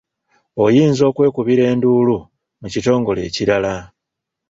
[0.63, 2.17] Oyinza okwekubira enduulu
[2.61, 3.73] mu kitongole ekirala.